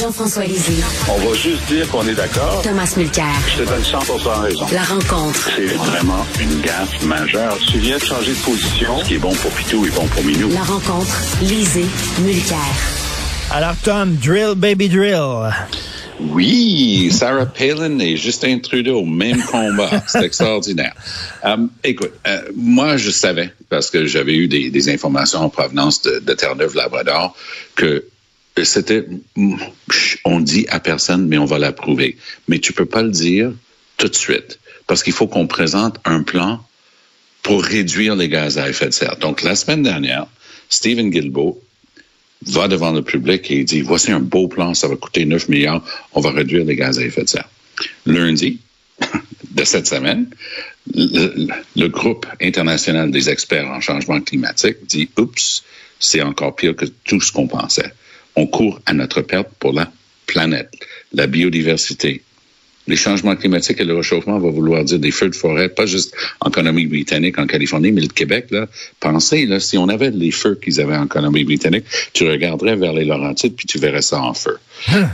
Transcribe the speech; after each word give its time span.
Jean-François 0.00 0.44
Lisée. 0.44 0.82
On 1.08 1.26
va 1.26 1.34
juste 1.34 1.64
dire 1.68 1.88
qu'on 1.88 2.06
est 2.06 2.14
d'accord. 2.14 2.60
Thomas 2.62 2.92
Mulcair. 2.98 3.24
Je 3.48 3.62
te 3.62 3.68
donne 3.68 3.80
100% 3.80 4.40
raison. 4.42 4.66
La 4.72 4.82
rencontre. 4.82 5.50
C'est 5.56 5.74
vraiment 5.74 6.26
une 6.38 6.60
gaffe 6.60 7.02
majeure. 7.04 7.56
Tu 7.70 7.78
viens 7.78 7.96
de 7.96 8.02
changer 8.02 8.32
de 8.32 8.38
position. 8.44 8.98
Ce 8.98 9.08
qui 9.08 9.14
est 9.14 9.18
bon 9.18 9.32
pour 9.32 9.50
Pitou 9.52 9.86
est 9.86 9.94
bon 9.94 10.06
pour 10.08 10.22
Minou. 10.22 10.50
La 10.50 10.64
rencontre. 10.64 11.16
Lisée. 11.40 11.86
Mulcair. 12.20 12.58
Alors, 13.50 13.74
Tom, 13.82 14.16
drill, 14.16 14.54
baby, 14.54 14.90
drill. 14.90 15.50
Oui, 16.20 17.10
Sarah 17.10 17.46
Palin 17.46 17.98
et 17.98 18.16
Justin 18.16 18.58
Trudeau, 18.58 19.02
même 19.04 19.42
combat. 19.44 20.02
C'est 20.08 20.24
extraordinaire. 20.24 20.94
Um, 21.42 21.70
écoute, 21.84 22.12
euh, 22.26 22.42
moi, 22.54 22.98
je 22.98 23.10
savais, 23.10 23.50
parce 23.70 23.90
que 23.90 24.04
j'avais 24.04 24.34
eu 24.34 24.48
des, 24.48 24.68
des, 24.70 24.88
informations 24.90 25.40
en 25.40 25.48
provenance 25.48 26.02
de, 26.02 26.18
de 26.18 26.32
Terre-Neuve-Labrador, 26.34 27.34
que 27.74 28.04
c'était, 28.64 29.06
on 30.24 30.40
dit 30.40 30.66
à 30.68 30.80
personne, 30.80 31.26
mais 31.26 31.38
on 31.38 31.44
va 31.44 31.58
l'approuver. 31.58 32.16
Mais 32.48 32.58
tu 32.58 32.72
peux 32.72 32.86
pas 32.86 33.02
le 33.02 33.10
dire 33.10 33.52
tout 33.96 34.08
de 34.08 34.14
suite, 34.14 34.58
parce 34.86 35.02
qu'il 35.02 35.12
faut 35.12 35.26
qu'on 35.26 35.46
présente 35.46 35.98
un 36.04 36.22
plan 36.22 36.64
pour 37.42 37.62
réduire 37.62 38.16
les 38.16 38.28
gaz 38.28 38.58
à 38.58 38.68
effet 38.68 38.86
de 38.86 38.90
serre. 38.90 39.16
Donc, 39.18 39.42
la 39.42 39.54
semaine 39.54 39.82
dernière, 39.82 40.26
Stephen 40.68 41.10
Guilbeault 41.10 41.60
va 42.46 42.68
devant 42.68 42.92
le 42.92 43.02
public 43.02 43.50
et 43.50 43.64
dit, 43.64 43.82
voici 43.82 44.10
un 44.10 44.20
beau 44.20 44.48
plan, 44.48 44.74
ça 44.74 44.88
va 44.88 44.96
coûter 44.96 45.24
9 45.24 45.48
milliards, 45.48 45.82
on 46.12 46.20
va 46.20 46.30
réduire 46.30 46.64
les 46.64 46.76
gaz 46.76 46.98
à 46.98 47.02
effet 47.02 47.22
de 47.22 47.28
serre. 47.28 47.48
Lundi 48.04 48.60
de 49.50 49.64
cette 49.64 49.86
semaine, 49.86 50.28
le, 50.94 51.46
le 51.76 51.88
groupe 51.88 52.26
international 52.40 53.10
des 53.10 53.30
experts 53.30 53.66
en 53.66 53.80
changement 53.80 54.20
climatique 54.20 54.78
dit, 54.86 55.08
oups, 55.18 55.62
c'est 55.98 56.22
encore 56.22 56.56
pire 56.56 56.76
que 56.76 56.86
tout 57.04 57.20
ce 57.20 57.32
qu'on 57.32 57.46
pensait. 57.46 57.92
On 58.36 58.46
court 58.46 58.80
à 58.86 58.92
notre 58.92 59.22
perte 59.22 59.48
pour 59.58 59.72
la 59.72 59.90
planète, 60.26 60.70
la 61.12 61.26
biodiversité, 61.26 62.22
les 62.88 62.96
changements 62.96 63.34
climatiques 63.34 63.80
et 63.80 63.84
le 63.84 63.96
réchauffement 63.96 64.38
va 64.38 64.50
vouloir 64.50 64.84
dire 64.84 64.98
des 64.98 65.10
feux 65.10 65.28
de 65.28 65.34
forêt, 65.34 65.68
pas 65.68 65.86
juste 65.86 66.14
en 66.40 66.50
Colombie-Britannique, 66.50 67.38
en 67.38 67.46
Californie, 67.46 67.90
mais 67.90 68.02
le 68.02 68.08
Québec. 68.08 68.46
Là, 68.50 68.66
pensez, 69.00 69.46
là, 69.46 69.58
si 69.58 69.76
on 69.76 69.88
avait 69.88 70.10
les 70.10 70.30
feux 70.30 70.58
qu'ils 70.62 70.80
avaient 70.80 70.96
en 70.96 71.06
Colombie-Britannique, 71.06 71.84
tu 72.12 72.28
regarderais 72.28 72.76
vers 72.76 72.92
les 72.92 73.04
Laurentides 73.04 73.56
puis 73.56 73.66
tu 73.66 73.78
verrais 73.78 74.02
ça 74.02 74.20
en 74.20 74.34
feu. 74.34 74.58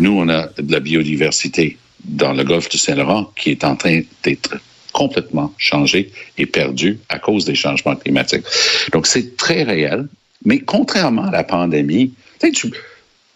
Nous, 0.01 0.13
on 0.13 0.29
a 0.29 0.49
de 0.59 0.73
la 0.73 0.81
biodiversité 0.81 1.79
dans 2.05 2.33
le 2.33 2.45
golfe 2.45 2.69
du 2.69 2.79
Saint-Laurent 2.79 3.33
qui 3.37 3.51
est 3.51 3.65
en 3.65 3.77
train 3.77 4.03
d'être 4.23 4.57
complètement 4.93 5.55
changé 5.57 6.13
et 6.37 6.45
perdu 6.45 6.99
à 7.09 7.19
cause 7.19 7.47
des 7.47 7.55
changements 7.55 7.97
climatiques. 7.97 8.45
Donc, 8.93 9.07
c'est 9.07 9.37
très 9.37 9.63
réel. 9.63 10.09
Mais 10.45 10.59
contrairement 10.59 11.25
à 11.25 11.31
la 11.31 11.45
pandémie, 11.45 12.13
tu, 12.41 12.51
tu 12.53 12.73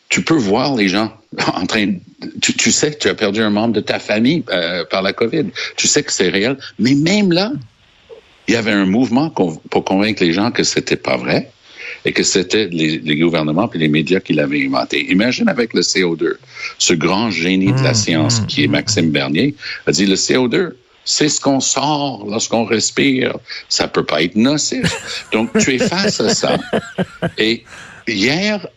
peux 0.08 0.34
voir 0.34 0.74
les 0.74 0.88
gens 0.88 1.12
en 1.54 1.66
train 1.66 1.94
tu, 2.40 2.54
tu, 2.54 2.72
sais 2.72 2.92
que 2.92 2.98
tu 2.98 3.08
as 3.08 3.14
perdu 3.14 3.42
un 3.42 3.50
membre 3.50 3.74
de 3.74 3.80
ta 3.80 3.98
famille 3.98 4.42
euh, 4.50 4.84
par 4.84 5.02
la 5.02 5.12
COVID. 5.12 5.46
Tu 5.76 5.86
sais 5.86 6.02
que 6.02 6.12
c'est 6.12 6.28
réel. 6.28 6.56
Mais 6.78 6.94
même 6.94 7.32
là, 7.32 7.52
il 8.48 8.54
y 8.54 8.56
avait 8.56 8.72
un 8.72 8.86
mouvement 8.86 9.30
pour 9.30 9.84
convaincre 9.84 10.22
les 10.22 10.32
gens 10.32 10.50
que 10.50 10.62
c'était 10.62 10.96
pas 10.96 11.16
vrai 11.16 11.50
et 12.04 12.12
que 12.12 12.22
c'était 12.22 12.68
les, 12.68 12.98
les, 12.98 13.16
gouvernements 13.16 13.70
et 13.72 13.78
les 13.78 13.88
médias 13.88 14.20
qui 14.20 14.32
l'avaient 14.32 14.64
inventé. 14.64 15.10
Imagine 15.10 15.48
avec 15.48 15.74
le 15.74 15.80
CO2, 15.80 16.34
ce 16.78 16.94
grand 16.94 17.30
génie 17.30 17.72
de 17.72 17.82
la 17.82 17.94
science 17.94 18.40
qui 18.48 18.64
est 18.64 18.68
Maxime 18.68 19.10
Bernier 19.10 19.54
a 19.86 19.92
dit 19.92 20.06
le 20.06 20.14
CO2, 20.14 20.72
c'est 21.04 21.28
ce 21.28 21.40
qu'on 21.40 21.60
sort 21.60 22.26
lorsqu'on 22.28 22.64
respire. 22.64 23.38
Ça 23.68 23.88
peut 23.88 24.04
pas 24.04 24.22
être 24.22 24.36
nocif. 24.36 25.24
Donc, 25.32 25.56
tu 25.58 25.74
es 25.74 25.78
face 25.78 26.20
à 26.20 26.34
ça. 26.34 26.58
Et 27.38 27.64
hier, 28.06 28.68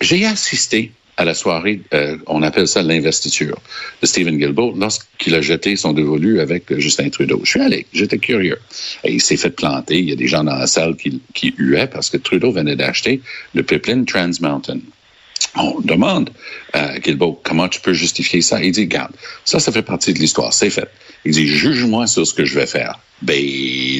j'ai 0.00 0.26
assisté 0.26 0.92
à 1.20 1.24
la 1.24 1.34
soirée, 1.34 1.82
euh, 1.92 2.16
on 2.26 2.42
appelle 2.42 2.66
ça 2.66 2.82
l'investiture 2.82 3.58
de 4.00 4.06
Stephen 4.06 4.38
Guilbeault 4.38 4.74
lorsqu'il 4.74 5.34
a 5.34 5.42
jeté 5.42 5.76
son 5.76 5.92
dévolu 5.92 6.40
avec 6.40 6.74
Justin 6.78 7.10
Trudeau. 7.10 7.42
Je 7.44 7.50
suis 7.50 7.60
allé, 7.60 7.86
j'étais 7.92 8.16
curieux. 8.16 8.58
Il 9.04 9.20
s'est 9.20 9.36
fait 9.36 9.50
planter. 9.50 9.98
Il 9.98 10.08
y 10.08 10.12
a 10.12 10.16
des 10.16 10.28
gens 10.28 10.44
dans 10.44 10.56
la 10.56 10.66
salle 10.66 10.96
qui, 10.96 11.20
qui 11.34 11.52
huaient 11.58 11.88
parce 11.88 12.08
que 12.08 12.16
Trudeau 12.16 12.52
venait 12.52 12.74
d'acheter 12.74 13.20
le 13.52 13.62
pipeline 13.62 14.06
Trans 14.06 14.30
Mountain. 14.40 14.80
On 15.56 15.80
demande 15.80 16.30
à 16.72 16.98
Guilbeault 16.98 17.40
comment 17.42 17.68
tu 17.68 17.80
peux 17.80 17.92
justifier 17.92 18.40
ça? 18.40 18.62
Il 18.62 18.72
dit, 18.72 18.86
garde, 18.86 19.12
ça, 19.44 19.58
ça 19.58 19.72
fait 19.72 19.82
partie 19.82 20.12
de 20.12 20.18
l'histoire. 20.18 20.52
C'est 20.52 20.70
fait. 20.70 20.88
Il 21.24 21.32
dit, 21.32 21.48
juge-moi 21.48 22.06
sur 22.06 22.26
ce 22.26 22.34
que 22.34 22.44
je 22.44 22.54
vais 22.54 22.66
faire. 22.66 22.98
Ben 23.22 23.42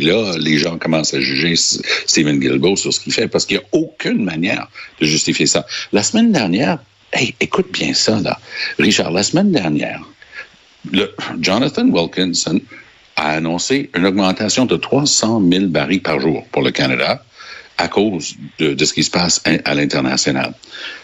là, 0.02 0.36
les 0.38 0.58
gens 0.58 0.78
commencent 0.78 1.12
à 1.12 1.20
juger 1.20 1.54
Stephen 1.56 2.38
Guilbeault 2.38 2.76
sur 2.76 2.92
ce 2.92 3.00
qu'il 3.00 3.12
fait 3.12 3.28
parce 3.28 3.44
qu'il 3.44 3.58
n'y 3.58 3.62
a 3.62 3.66
aucune 3.72 4.24
manière 4.24 4.68
de 5.00 5.06
justifier 5.06 5.46
ça. 5.46 5.66
La 5.92 6.02
semaine 6.02 6.32
dernière, 6.32 6.78
Hey, 7.12 7.34
écoute 7.40 7.72
bien 7.72 7.92
ça, 7.92 8.20
là. 8.20 8.38
Richard, 8.78 9.10
la 9.10 9.24
semaine 9.24 9.50
dernière, 9.50 10.00
le 10.92 11.12
Jonathan 11.40 11.88
Wilkinson 11.88 12.60
a 13.16 13.30
annoncé 13.32 13.90
une 13.96 14.06
augmentation 14.06 14.64
de 14.64 14.76
300 14.76 15.42
000 15.50 15.66
barils 15.66 16.02
par 16.02 16.20
jour 16.20 16.46
pour 16.52 16.62
le 16.62 16.70
Canada 16.70 17.24
à 17.80 17.88
cause 17.88 18.36
de, 18.58 18.74
de 18.74 18.84
ce 18.84 18.92
qui 18.92 19.02
se 19.02 19.10
passe 19.10 19.42
à 19.64 19.74
l'international. 19.74 20.52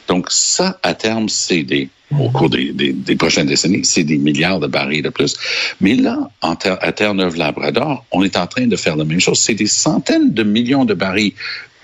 Donc, 0.09 0.27
ça, 0.31 0.79
à 0.83 0.95
terme, 0.95 1.29
c'est 1.29 1.63
des, 1.63 1.89
au 2.19 2.29
cours 2.31 2.51
des, 2.51 2.73
des, 2.73 3.17
prochaines 3.17 3.47
décennies, 3.47 3.85
c'est 3.85 4.05
des 4.05 4.19
milliards 4.19 4.61
de 4.61 4.67
barils 4.67 5.03
de 5.03 5.09
plus. 5.09 5.37
Mais 5.81 5.95
là, 5.95 6.31
à 6.43 6.93
Terre-Neuve-Labrador, 6.93 8.05
on 8.13 8.23
est 8.23 8.37
en 8.37 8.47
train 8.47 8.67
de 8.67 8.77
faire 8.77 8.97
la 8.97 9.05
même 9.05 9.21
chose. 9.21 9.41
C'est 9.41 9.55
des 9.55 9.67
centaines 9.67 10.33
de 10.33 10.43
millions 10.43 10.85
de 10.85 10.95
barils 10.95 11.33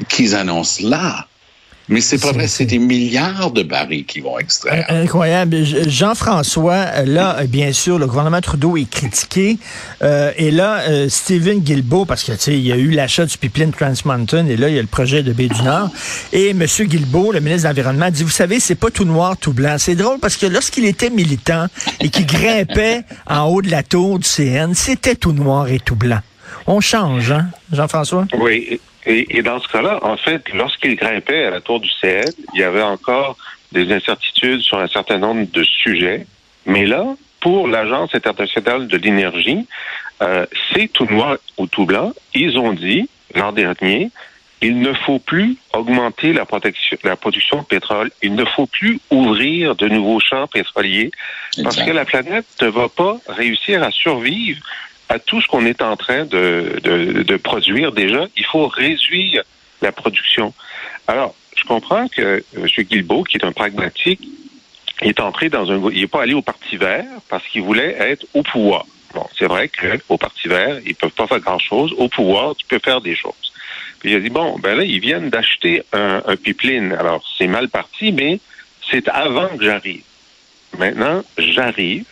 qu'ils 0.08 0.34
annoncent 0.34 0.86
là. 0.86 1.26
Mais 1.88 2.00
c'est 2.00 2.20
pas 2.20 2.32
vrai, 2.32 2.46
c'est 2.46 2.64
des 2.64 2.78
milliards 2.78 3.50
de 3.50 3.62
barils 3.62 4.04
qui 4.04 4.20
vont 4.20 4.38
extraire. 4.38 4.86
Incroyable. 4.88 5.56
Jean-François, 5.88 7.02
là, 7.04 7.44
bien 7.48 7.72
sûr, 7.72 7.98
le 7.98 8.06
gouvernement 8.06 8.40
Trudeau 8.40 8.76
est 8.76 8.88
critiqué. 8.88 9.58
Euh, 10.02 10.32
et 10.36 10.50
là, 10.50 10.80
euh, 10.88 11.08
Stephen 11.08 11.58
Guilbeault, 11.60 12.04
parce 12.04 12.22
que 12.22 12.32
tu 12.32 12.38
sais, 12.38 12.52
il 12.52 12.66
y 12.66 12.72
a 12.72 12.76
eu 12.76 12.90
l'achat 12.90 13.26
du 13.26 13.36
pipeline 13.36 13.72
Trans 13.72 13.92
Mountain, 14.04 14.46
et 14.46 14.56
là, 14.56 14.68
il 14.68 14.76
y 14.76 14.78
a 14.78 14.82
le 14.82 14.86
projet 14.86 15.22
de 15.22 15.32
Baie 15.32 15.48
du 15.48 15.62
Nord. 15.62 15.90
Et 16.32 16.50
M. 16.50 16.64
Guilbeault, 16.64 17.32
le 17.32 17.40
ministre 17.40 17.68
de 17.68 17.68
l'Environnement, 17.68 18.10
dit, 18.10 18.22
vous 18.22 18.30
savez, 18.30 18.60
c'est 18.60 18.76
pas 18.76 18.90
tout 18.90 19.04
noir, 19.04 19.36
tout 19.36 19.52
blanc. 19.52 19.76
C'est 19.78 19.96
drôle 19.96 20.18
parce 20.20 20.36
que 20.36 20.46
lorsqu'il 20.46 20.84
était 20.84 21.10
militant 21.10 21.66
et 22.00 22.08
qu'il 22.10 22.26
grimpait 22.26 23.02
en 23.26 23.46
haut 23.46 23.62
de 23.62 23.70
la 23.70 23.82
tour 23.82 24.18
du 24.18 24.28
CN, 24.28 24.74
c'était 24.74 25.16
tout 25.16 25.32
noir 25.32 25.68
et 25.68 25.80
tout 25.80 25.96
blanc. 25.96 26.20
On 26.66 26.80
change, 26.80 27.32
hein, 27.32 27.48
Jean-François? 27.72 28.26
Oui. 28.38 28.80
Et, 29.06 29.36
et, 29.36 29.42
dans 29.42 29.60
ce 29.60 29.68
cas-là, 29.68 29.98
en 30.02 30.16
fait, 30.16 30.52
lorsqu'il 30.52 30.94
grimpait 30.96 31.44
à 31.44 31.50
la 31.50 31.60
tour 31.60 31.80
du 31.80 31.90
CN, 32.00 32.24
il 32.54 32.60
y 32.60 32.62
avait 32.62 32.82
encore 32.82 33.36
des 33.72 33.92
incertitudes 33.92 34.60
sur 34.60 34.78
un 34.78 34.86
certain 34.86 35.18
nombre 35.18 35.46
de 35.50 35.64
sujets. 35.64 36.26
Mais 36.66 36.86
là, 36.86 37.04
pour 37.40 37.66
l'Agence 37.66 38.14
internationale 38.14 38.86
de 38.86 38.96
l'énergie, 38.96 39.66
euh, 40.22 40.46
c'est 40.72 40.88
tout 40.92 41.06
noir 41.06 41.36
ou 41.58 41.66
tout 41.66 41.84
blanc. 41.84 42.12
Ils 42.34 42.58
ont 42.58 42.72
dit, 42.72 43.08
l'an 43.34 43.52
dernier, 43.52 44.10
il 44.60 44.78
ne 44.78 44.92
faut 44.92 45.18
plus 45.18 45.56
augmenter 45.72 46.32
la, 46.32 46.44
protection, 46.44 46.96
la 47.02 47.16
production 47.16 47.58
de 47.62 47.66
pétrole. 47.66 48.10
Il 48.22 48.36
ne 48.36 48.44
faut 48.44 48.66
plus 48.66 49.00
ouvrir 49.10 49.74
de 49.74 49.88
nouveaux 49.88 50.20
champs 50.20 50.46
pétroliers 50.46 51.10
parce 51.64 51.82
que 51.82 51.90
la 51.90 52.04
planète 52.04 52.46
ne 52.60 52.68
va 52.68 52.88
pas 52.88 53.18
réussir 53.26 53.82
à 53.82 53.90
survivre 53.90 54.60
à 55.08 55.18
tout 55.18 55.40
ce 55.40 55.46
qu'on 55.46 55.66
est 55.66 55.82
en 55.82 55.96
train 55.96 56.24
de, 56.24 56.80
de, 56.82 57.22
de, 57.22 57.36
produire 57.36 57.92
déjà, 57.92 58.26
il 58.36 58.44
faut 58.44 58.66
réduire 58.66 59.42
la 59.80 59.92
production. 59.92 60.54
Alors, 61.06 61.34
je 61.56 61.64
comprends 61.64 62.08
que 62.08 62.44
M. 62.56 62.66
Guilbeault, 62.66 63.24
qui 63.24 63.36
est 63.36 63.44
un 63.44 63.52
pragmatique, 63.52 64.26
est 65.02 65.20
entré 65.20 65.48
dans 65.48 65.70
un... 65.70 65.90
Il 65.90 66.00
n'est 66.00 66.06
pas 66.06 66.22
allé 66.22 66.34
au 66.34 66.42
Parti 66.42 66.76
vert 66.76 67.04
parce 67.28 67.46
qu'il 67.48 67.62
voulait 67.62 67.96
être 67.98 68.24
au 68.34 68.42
pouvoir. 68.42 68.86
Bon, 69.14 69.26
c'est 69.38 69.46
vrai 69.46 69.68
qu'au 69.68 70.16
Parti 70.16 70.48
vert, 70.48 70.78
ils 70.86 70.94
peuvent 70.94 71.10
pas 71.10 71.26
faire 71.26 71.40
grand-chose. 71.40 71.92
Au 71.98 72.08
pouvoir, 72.08 72.54
tu 72.56 72.64
peux 72.66 72.78
faire 72.78 73.00
des 73.00 73.14
choses. 73.14 73.52
Puis 73.98 74.12
il 74.12 74.16
a 74.16 74.20
dit, 74.20 74.30
bon, 74.30 74.58
ben 74.58 74.76
là, 74.76 74.84
ils 74.84 75.00
viennent 75.00 75.28
d'acheter 75.28 75.82
un, 75.92 76.22
un 76.26 76.36
pipeline. 76.36 76.92
Alors, 76.92 77.22
c'est 77.36 77.46
mal 77.46 77.68
parti, 77.68 78.12
mais 78.12 78.40
c'est 78.90 79.08
avant 79.08 79.48
que 79.48 79.64
j'arrive. 79.64 80.02
Maintenant, 80.78 81.22
j'arrive. 81.36 82.04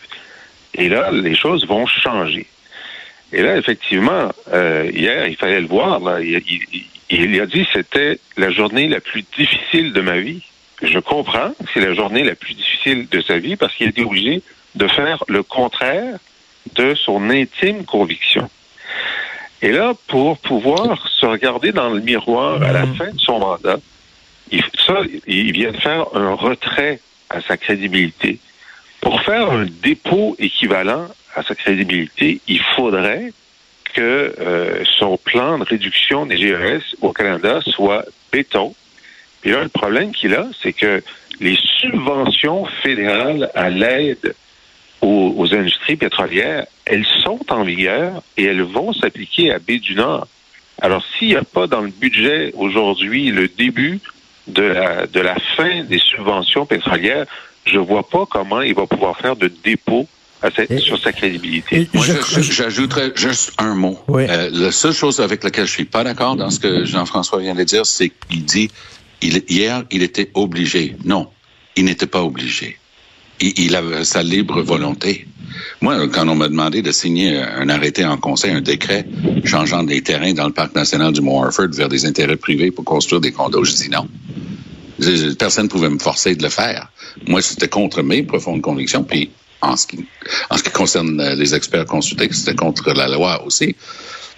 Et 0.75 0.89
là, 0.89 1.11
les 1.11 1.35
choses 1.35 1.67
vont 1.67 1.87
changer. 1.87 2.47
Et 3.33 3.43
là, 3.43 3.57
effectivement, 3.57 4.31
euh, 4.53 4.91
hier, 4.93 5.29
il 5.29 5.37
fallait 5.37 5.61
le 5.61 5.67
voir. 5.67 6.01
Là, 6.01 6.21
il, 6.21 6.43
il, 6.49 6.87
il, 7.11 7.41
a 7.41 7.47
dit 7.47 7.65
que 7.65 7.73
c'était 7.73 8.19
la 8.37 8.51
journée 8.51 8.89
la 8.89 9.01
plus 9.01 9.25
difficile 9.37 9.93
de 9.93 10.01
ma 10.01 10.19
vie. 10.19 10.43
Je 10.83 10.99
comprends 10.99 11.51
que 11.51 11.71
c'est 11.73 11.81
la 11.81 11.95
journée 11.95 12.25
la 12.25 12.35
plus 12.35 12.55
difficile 12.55 13.09
de 13.09 13.21
sa 13.21 13.39
vie 13.39 13.57
parce 13.57 13.75
qu'il 13.75 13.87
a 13.87 13.91
été 13.91 14.03
obligé 14.03 14.43
de 14.75 14.89
faire 14.89 15.23
le 15.29 15.43
contraire 15.43 16.19
de 16.75 16.95
son 16.95 17.31
intime 17.31 17.85
conviction. 17.85 18.51
Et 19.63 19.73
là, 19.73 19.95
pour 20.09 20.39
pouvoir 20.39 21.07
se 21.09 21.27
regarder 21.27 21.73
dans 21.73 21.91
le 21.91 22.01
miroir 22.01 22.63
à 22.63 22.73
la 22.73 22.87
fin 22.87 23.11
de 23.11 23.19
son 23.19 23.39
mandat, 23.39 23.79
il, 24.51 24.63
ça, 24.87 25.03
il 25.27 25.53
vient 25.53 25.71
de 25.71 25.77
faire 25.77 26.07
un 26.15 26.35
retrait 26.35 27.01
à 27.29 27.41
sa 27.43 27.57
crédibilité. 27.57 28.39
Pour 29.01 29.23
faire 29.23 29.51
un 29.51 29.67
dépôt 29.83 30.37
équivalent 30.39 31.09
à 31.35 31.43
sa 31.43 31.55
crédibilité, 31.55 32.41
il 32.49 32.61
faudrait 32.77 33.33
que 33.95 34.35
euh, 34.41 34.85
son 34.99 35.17
plan 35.17 35.59
de 35.59 35.65
réduction 35.65 36.27
des 36.27 36.37
GES 36.37 36.97
au 37.01 37.13
Canada 37.13 37.61
soit 37.63 38.05
béton. 38.33 38.75
Puis 39.41 39.51
là, 39.51 39.63
le 39.63 39.69
problème 39.69 40.13
qu'il 40.13 40.35
a, 40.35 40.47
c'est 40.63 40.73
que 40.73 41.03
les 41.41 41.59
subventions 41.79 42.67
fédérales 42.83 43.51
à 43.55 43.71
l'aide 43.71 44.35
aux, 45.01 45.35
aux, 45.37 45.55
industries 45.55 45.97
pétrolières, 45.97 46.67
elles 46.85 47.07
sont 47.25 47.41
en 47.49 47.65
vigueur 47.65 48.23
et 48.37 48.45
elles 48.45 48.63
vont 48.63 48.93
s'appliquer 48.93 49.51
à 49.53 49.59
Baie 49.59 49.79
du 49.79 49.95
Nord. 49.95 50.29
Alors, 50.83 51.03
s'il 51.19 51.29
n'y 51.29 51.37
a 51.37 51.43
pas 51.43 51.67
dans 51.67 51.81
le 51.81 51.89
budget 51.89 52.53
aujourd'hui 52.55 53.31
le 53.31 53.49
début 53.49 54.01
de 54.47 54.63
la, 54.63 55.07
de 55.07 55.21
la 55.21 55.37
fin 55.57 55.85
des 55.85 55.99
subventions 55.99 56.67
pétrolières, 56.67 57.27
je 57.65 57.79
vois 57.79 58.09
pas 58.09 58.27
comment 58.27 58.63
il 58.63 58.75
va 58.75 58.87
pouvoir 58.87 59.17
faire 59.17 59.37
de 59.37 59.51
dépôt 59.63 60.07
sur 60.79 60.99
sa 60.99 61.13
crédibilité. 61.13 61.89
Moi, 61.93 62.07
j'ajouterais 62.33 63.13
juste 63.15 63.53
un 63.59 63.75
mot. 63.75 63.99
Oui. 64.09 64.25
Euh, 64.29 64.49
la 64.53 64.73
seule 64.73 64.95
chose 64.95 65.21
avec 65.21 65.45
laquelle 65.45 65.67
je 65.67 65.73
suis 65.73 65.85
pas 65.85 66.03
d'accord 66.03 66.37
dans 66.37 66.51
ce 66.51 66.59
que 66.59 66.85
Jean-François 66.85 67.41
vient 67.41 67.55
de 67.55 67.65
dire, 67.65 67.85
c'est 67.85 68.11
qu'il 68.29 68.45
dit 68.45 68.71
il, 69.21 69.43
hier, 69.49 69.85
il 69.91 70.03
était 70.03 70.31
obligé. 70.35 70.97
Non, 71.05 71.29
il 71.77 71.85
n'était 71.85 72.07
pas 72.07 72.23
obligé. 72.23 72.79
Il, 73.41 73.59
il, 73.59 73.77
avait 73.77 74.05
sa 74.05 74.23
libre 74.23 74.63
volonté. 74.63 75.27
Moi, 75.83 76.09
quand 76.09 76.27
on 76.29 76.37
m'a 76.37 76.49
demandé 76.49 76.81
de 76.81 76.93
signer 76.93 77.37
un 77.39 77.69
arrêté 77.69 78.05
en 78.05 78.17
conseil, 78.17 78.53
un 78.53 78.61
décret 78.61 79.07
changeant 79.45 79.83
des 79.83 80.03
terrains 80.03 80.33
dans 80.33 80.47
le 80.47 80.53
parc 80.53 80.75
national 80.75 81.13
du 81.13 81.21
Mont 81.21 81.43
Harford 81.43 81.69
vers 81.73 81.89
des 81.89 82.07
intérêts 82.07 82.37
privés 82.37 82.71
pour 82.71 82.85
construire 82.85 83.21
des 83.21 83.33
condos, 83.33 83.65
je 83.65 83.75
dis 83.75 83.91
non. 83.91 84.09
Personne 85.39 85.65
ne 85.65 85.69
pouvait 85.71 85.91
me 85.91 85.99
forcer 85.99 86.35
de 86.35 86.43
le 86.43 86.49
faire. 86.49 86.91
Moi, 87.27 87.43
c'était 87.43 87.69
contre 87.69 88.03
mes 88.03 88.23
profondes 88.23 88.63
convictions, 88.63 89.05
puis 89.05 89.31
en 89.61 89.77
ce 89.77 89.87
qui, 89.87 90.05
en 90.51 90.57
ce 90.57 90.63
qui 90.63 90.71
concerne 90.71 91.35
les 91.35 91.55
experts 91.55 91.87
consultés, 91.87 92.29
c'était 92.33 92.55
contre 92.55 92.93
la 92.93 93.09
loi 93.09 93.45
aussi. 93.45 93.77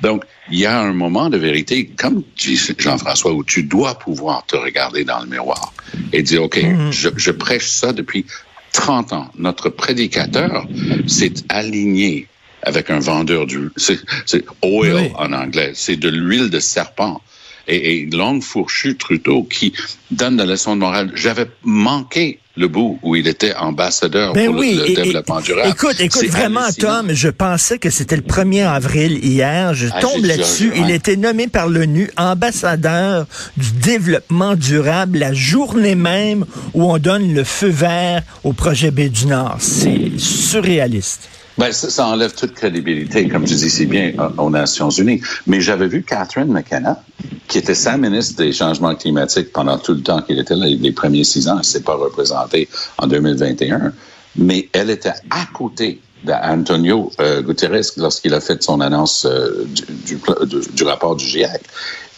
Donc, 0.00 0.24
il 0.50 0.58
y 0.58 0.66
a 0.66 0.80
un 0.80 0.92
moment 0.92 1.30
de 1.30 1.38
vérité, 1.38 1.86
comme 1.96 2.24
dit 2.36 2.60
Jean-François, 2.78 3.32
où 3.32 3.44
tu 3.44 3.62
dois 3.62 3.94
pouvoir 3.98 4.44
te 4.46 4.56
regarder 4.56 5.04
dans 5.04 5.20
le 5.20 5.26
miroir 5.26 5.72
et 6.12 6.22
dire, 6.22 6.42
OK, 6.42 6.56
mm 6.56 6.90
-hmm. 6.90 6.92
je, 6.92 7.08
je 7.16 7.30
prêche 7.30 7.68
ça 7.68 7.92
depuis 7.92 8.24
30 8.72 9.12
ans. 9.12 9.28
Notre 9.38 9.68
prédicateur 9.68 10.66
s'est 11.06 11.34
aligné 11.48 12.26
avec 12.62 12.90
un 12.90 13.00
vendeur 13.00 13.46
du... 13.46 13.70
C'est 13.76 14.44
oil 14.62 14.94
oui. 14.94 15.12
en 15.14 15.32
anglais. 15.32 15.72
C'est 15.74 15.96
de 15.96 16.08
l'huile 16.08 16.50
de 16.50 16.60
serpent. 16.60 17.20
Et, 17.68 18.00
et 18.02 18.06
longue 18.06 18.42
fourchue 18.42 18.96
Trudeau 18.96 19.44
qui 19.44 19.72
donne 20.10 20.36
la 20.36 20.46
leçon 20.46 20.74
de 20.74 20.80
morale. 20.80 21.12
J'avais 21.14 21.46
manqué 21.62 22.38
le 22.56 22.68
bout 22.68 22.98
où 23.02 23.16
il 23.16 23.28
était 23.28 23.54
ambassadeur 23.54 24.34
ben 24.34 24.46
pour 24.46 24.56
oui, 24.56 24.74
le, 24.74 24.82
le 24.82 24.90
et, 24.90 24.94
développement 24.94 25.40
durable. 25.40 25.70
Écoute, 25.70 26.00
écoute, 26.00 26.26
vraiment, 26.26 26.70
Tom, 26.78 27.10
je 27.12 27.28
pensais 27.28 27.78
que 27.78 27.88
c'était 27.88 28.16
le 28.16 28.22
1er 28.22 28.66
avril 28.66 29.24
hier. 29.24 29.72
Je 29.74 29.88
Ah, 29.90 30.00
tombe 30.00 30.24
là-dessus. 30.24 30.70
Il 30.76 30.82
ouais. 30.84 30.94
était 30.96 31.16
nommé 31.16 31.46
par 31.48 31.68
l'ONU 31.68 32.10
ambassadeur 32.18 33.26
du 33.56 33.70
développement 33.72 34.54
durable 34.54 35.18
la 35.18 35.32
journée 35.32 35.94
même 35.94 36.44
où 36.74 36.90
on 36.92 36.98
donne 36.98 37.32
le 37.32 37.44
feu 37.44 37.68
vert 37.68 38.22
au 38.44 38.52
projet 38.52 38.90
B 38.90 39.08
du 39.08 39.26
Nord. 39.26 39.56
C'est 39.60 40.18
surréaliste. 40.18 41.28
Ben, 41.58 41.72
ça, 41.72 41.90
ça 41.90 42.06
enlève 42.06 42.34
toute 42.34 42.54
crédibilité, 42.54 43.28
comme 43.28 43.46
je 43.46 43.54
dis 43.54 43.70
si 43.70 43.86
bien, 43.86 44.12
aux 44.38 44.50
Nations 44.50 44.90
Unies. 44.90 45.20
Mais 45.46 45.60
j'avais 45.60 45.86
vu 45.86 46.02
Catherine 46.02 46.50
McKenna, 46.50 47.02
qui 47.48 47.58
était 47.58 47.74
sa 47.74 47.96
ministre 47.96 48.36
des 48.36 48.52
changements 48.52 48.94
climatiques 48.94 49.52
pendant 49.52 49.78
tout 49.78 49.92
le 49.92 50.02
temps 50.02 50.22
qu'il 50.22 50.38
était 50.38 50.56
là, 50.56 50.66
les 50.66 50.92
premiers 50.92 51.24
six 51.24 51.48
ans. 51.48 51.58
Elle 51.58 51.64
s'est 51.64 51.82
pas 51.82 51.94
représentée 51.94 52.68
en 52.98 53.06
2021. 53.06 53.92
Mais 54.36 54.68
elle 54.72 54.90
était 54.90 55.12
à 55.30 55.46
côté 55.52 56.00
d'Antonio 56.24 57.10
euh, 57.20 57.42
Guterres 57.42 57.92
lorsqu'il 57.96 58.32
a 58.32 58.40
fait 58.40 58.62
son 58.62 58.80
annonce 58.80 59.26
euh, 59.26 59.66
du, 59.66 60.16
du, 60.16 60.60
du, 60.72 60.84
rapport 60.84 61.16
du 61.16 61.26
GIEC. 61.26 61.60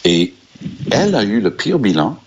Et 0.05 0.33
elle 0.91 1.15
a 1.15 1.23
eu 1.23 1.41
le 1.41 1.51
pire 1.51 1.79
bilan 1.79 2.17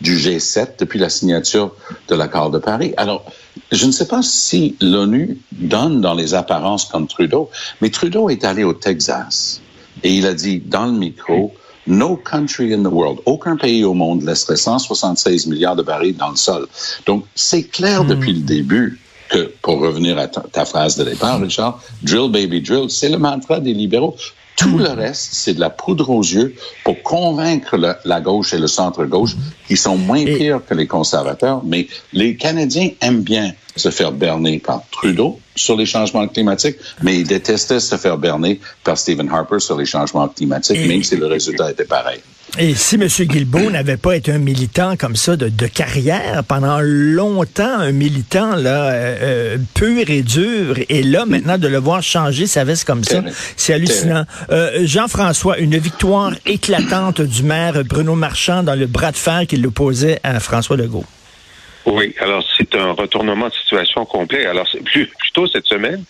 du 0.00 0.16
G7 0.16 0.78
depuis 0.78 0.98
la 0.98 1.08
signature 1.08 1.74
de 2.08 2.14
l'accord 2.14 2.50
de 2.50 2.58
Paris. 2.58 2.94
Alors, 2.96 3.24
je 3.72 3.86
ne 3.86 3.92
sais 3.92 4.06
pas 4.06 4.22
si 4.22 4.76
l'ONU 4.80 5.38
donne 5.52 6.00
dans 6.00 6.14
les 6.14 6.34
apparences 6.34 6.84
comme 6.84 7.06
Trudeau, 7.06 7.50
mais 7.80 7.90
Trudeau 7.90 8.30
est 8.30 8.44
allé 8.44 8.64
au 8.64 8.72
Texas 8.72 9.60
et 10.02 10.14
il 10.14 10.26
a 10.26 10.34
dit 10.34 10.60
dans 10.60 10.86
le 10.86 10.92
micro, 10.92 11.52
No 11.86 12.16
country 12.16 12.74
in 12.74 12.82
the 12.82 12.92
world, 12.92 13.20
aucun 13.24 13.56
pays 13.56 13.82
au 13.82 13.94
monde 13.94 14.22
laisserait 14.22 14.56
176 14.56 15.46
milliards 15.46 15.74
de 15.74 15.82
barils 15.82 16.16
dans 16.16 16.28
le 16.28 16.36
sol. 16.36 16.68
Donc, 17.06 17.24
c'est 17.34 17.62
clair 17.62 18.04
mmh. 18.04 18.08
depuis 18.08 18.32
le 18.34 18.40
début 18.40 19.00
que, 19.28 19.52
pour 19.62 19.80
revenir 19.80 20.18
à 20.18 20.28
ta, 20.28 20.40
ta 20.40 20.64
phrase 20.64 20.96
de 20.96 21.04
départ, 21.04 21.40
Richard, 21.40 21.80
drill 22.02 22.30
baby 22.30 22.60
drill, 22.60 22.90
c'est 22.90 23.08
le 23.08 23.18
mantra 23.18 23.60
des 23.60 23.74
libéraux. 23.74 24.16
Tout 24.56 24.76
le 24.76 24.88
reste, 24.88 25.28
c'est 25.34 25.54
de 25.54 25.60
la 25.60 25.70
poudre 25.70 26.10
aux 26.10 26.22
yeux 26.22 26.52
pour 26.82 27.00
convaincre 27.04 27.76
le, 27.76 27.94
la 28.04 28.20
gauche 28.20 28.52
et 28.54 28.58
le 28.58 28.66
centre-gauche 28.66 29.36
qui 29.68 29.76
sont 29.76 29.96
moins 29.96 30.18
et... 30.18 30.36
pires 30.36 30.60
que 30.68 30.74
les 30.74 30.88
conservateurs. 30.88 31.62
Mais 31.64 31.86
les 32.12 32.34
Canadiens 32.34 32.90
aiment 33.00 33.22
bien 33.22 33.52
se 33.76 33.90
faire 33.90 34.10
berner 34.10 34.58
par 34.58 34.82
Trudeau 34.90 35.38
sur 35.54 35.76
les 35.76 35.86
changements 35.86 36.26
climatiques, 36.26 36.76
mais 37.02 37.20
ils 37.20 37.26
détestaient 37.26 37.78
se 37.78 37.94
faire 37.94 38.18
berner 38.18 38.60
par 38.82 38.98
Stephen 38.98 39.28
Harper 39.30 39.60
sur 39.60 39.76
les 39.76 39.86
changements 39.86 40.26
climatiques, 40.26 40.76
et... 40.76 40.88
même 40.88 41.04
si 41.04 41.14
le 41.14 41.26
résultat 41.26 41.70
était 41.70 41.84
pareil. 41.84 42.20
Et 42.56 42.74
si 42.74 42.94
M. 42.94 43.06
Guilbeault 43.06 43.70
n'avait 43.70 43.98
pas 43.98 44.16
été 44.16 44.32
un 44.32 44.38
militant 44.38 44.96
comme 44.96 45.16
ça 45.16 45.36
de, 45.36 45.48
de 45.48 45.66
carrière 45.66 46.42
pendant 46.48 46.80
longtemps, 46.80 47.78
un 47.78 47.92
militant 47.92 48.56
là 48.56 48.90
euh, 48.90 49.58
pur 49.74 50.08
et 50.08 50.22
dur, 50.22 50.76
et 50.88 51.02
là 51.02 51.26
maintenant 51.26 51.58
de 51.58 51.68
le 51.68 51.76
voir 51.78 52.02
changer 52.02 52.46
sa 52.46 52.64
veste 52.64 52.84
comme 52.84 53.04
ça, 53.04 53.22
c'est 53.56 53.74
hallucinant. 53.74 54.24
Euh, 54.50 54.80
Jean-François, 54.84 55.58
une 55.58 55.76
victoire 55.76 56.32
éclatante 56.46 57.20
du 57.20 57.42
maire 57.42 57.84
Bruno 57.84 58.14
Marchand 58.14 58.62
dans 58.62 58.74
le 58.74 58.86
bras 58.86 59.12
de 59.12 59.16
fer 59.16 59.46
qu'il 59.46 59.64
opposait 59.66 60.18
à 60.22 60.40
François 60.40 60.76
Legault. 60.76 61.04
Oui, 61.86 62.14
alors 62.20 62.44
c'est 62.56 62.74
un 62.74 62.92
retournement 62.92 63.48
de 63.48 63.54
situation 63.54 64.04
complet. 64.04 64.46
Alors 64.46 64.66
plus, 64.84 65.06
plus 65.06 65.30
tôt 65.32 65.46
cette 65.46 65.66
semaine, 65.66 66.02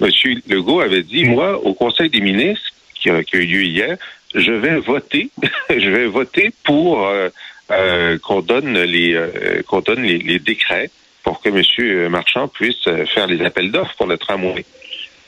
M. 0.00 0.10
Legault 0.48 0.80
avait 0.80 1.02
dit, 1.02 1.24
moi, 1.24 1.58
au 1.64 1.72
Conseil 1.72 2.10
des 2.10 2.20
ministres, 2.20 2.66
qui 2.94 3.10
a, 3.10 3.22
qui 3.22 3.36
a 3.36 3.38
eu 3.40 3.46
lieu 3.46 3.62
hier, 3.64 3.96
je 4.34 4.52
vais 4.52 4.78
voter, 4.78 5.30
je 5.70 5.90
vais 5.90 6.06
voter 6.06 6.52
pour 6.64 7.06
euh, 7.06 7.28
euh, 7.70 8.18
qu'on 8.18 8.40
donne 8.40 8.78
les 8.78 9.14
euh, 9.14 9.62
qu'on 9.66 9.80
donne 9.80 10.02
les, 10.02 10.18
les, 10.18 10.38
décrets 10.38 10.90
pour 11.22 11.40
que 11.40 11.48
M. 11.48 12.10
Marchand 12.10 12.48
puisse 12.48 12.84
faire 13.14 13.26
les 13.26 13.42
appels 13.44 13.70
d'offres 13.70 13.94
pour 13.96 14.06
le 14.06 14.18
tramway. 14.18 14.64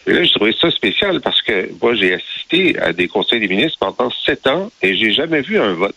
Et 0.07 0.13
là, 0.13 0.23
je 0.23 0.33
trouvais 0.35 0.53
ça 0.53 0.71
spécial 0.71 1.21
parce 1.21 1.43
que 1.43 1.71
moi, 1.81 1.95
j'ai 1.95 2.15
assisté 2.15 2.79
à 2.79 2.93
des 2.93 3.09
conseils 3.09 3.41
des 3.41 3.49
ministres 3.49 3.79
pendant 3.81 4.11
sept 4.11 4.47
ans 4.47 4.71
et 4.83 4.95
j'ai 4.97 5.13
jamais 5.13 5.41
vu 5.41 5.59
un 5.59 5.73
vote. 5.73 5.97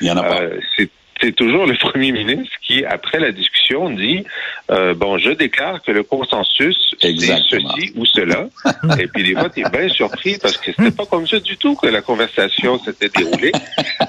Il 0.00 0.08
y 0.08 0.10
en 0.10 0.16
a 0.16 0.22
pas. 0.22 0.40
c'est 0.76 0.88
c'est 1.20 1.34
toujours 1.34 1.66
le 1.66 1.74
premier 1.74 2.12
ministre 2.12 2.54
qui, 2.62 2.84
après 2.84 3.18
la 3.18 3.32
discussion, 3.32 3.90
dit 3.90 4.24
euh, 4.70 4.94
bon, 4.94 5.18
je 5.18 5.30
déclare 5.30 5.82
que 5.82 5.92
le 5.92 6.02
consensus 6.02 6.94
c'est 7.00 7.14
ceci 7.16 7.92
ou 7.96 8.04
cela. 8.06 8.48
Et 8.98 9.06
puis 9.06 9.24
des 9.24 9.32
fois, 9.34 9.48
tu 9.50 9.60
es 9.60 9.70
bien 9.70 9.88
surpris 9.88 10.38
parce 10.40 10.56
que 10.56 10.72
c'était 10.72 10.90
pas 10.90 11.06
comme 11.06 11.26
ça 11.26 11.40
du 11.40 11.56
tout 11.56 11.74
que 11.76 11.86
la 11.86 12.02
conversation 12.02 12.78
s'était 12.78 13.08
déroulée. 13.08 13.52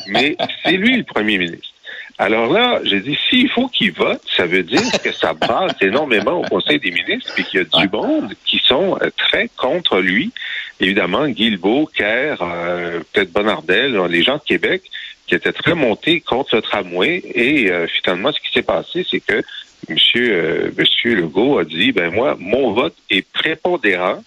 Mais 0.08 0.36
c'est 0.64 0.74
lui 0.74 0.98
le 0.98 1.04
premier 1.04 1.38
ministre. 1.38 1.70
Alors 2.18 2.52
là, 2.52 2.80
j'ai 2.84 3.02
dit, 3.02 3.18
s'il 3.30 3.50
faut 3.50 3.68
qu'il 3.68 3.92
vote, 3.92 4.22
ça 4.38 4.46
veut 4.46 4.64
dire 4.64 4.90
que 5.04 5.12
ça 5.12 5.34
brasse 5.34 5.74
énormément 5.82 6.40
au 6.40 6.44
Conseil 6.44 6.80
des 6.80 6.92
ministres, 6.92 7.34
puis 7.36 7.44
qu'il 7.44 7.60
y 7.60 7.64
a 7.64 7.82
du 7.82 7.90
monde 7.90 8.34
qui 8.46 8.62
sont 8.66 8.98
très 9.18 9.50
contre 9.58 10.00
lui. 10.00 10.32
Évidemment, 10.80 11.28
Guilbeault, 11.28 11.90
Kerr, 11.94 12.38
euh, 12.42 13.02
peut-être 13.12 13.34
Bonardel, 13.34 13.98
les 14.10 14.24
gens 14.24 14.38
de 14.38 14.44
Québec, 14.44 14.84
qui 15.28 15.36
étaient 15.36 15.54
très 15.54 15.76
montés 15.76 16.22
contre 16.22 16.56
le 16.56 16.62
tramway. 16.62 17.22
Et 17.34 17.72
euh, 17.72 17.88
finalement, 17.88 18.32
ce 18.32 18.40
qui 18.40 18.52
s'est 18.52 18.64
passé, 18.64 19.06
c'est 19.10 19.20
que 19.20 19.42
Monsieur, 19.90 20.34
euh, 20.34 20.72
Monsieur 20.78 21.16
Legault 21.16 21.60
a 21.60 21.64
dit, 21.64 21.92
ben 21.92 22.12
moi, 22.12 22.36
mon 22.40 22.74
vote 22.74 22.96
est 23.10 23.28
prépondérant, 23.32 24.24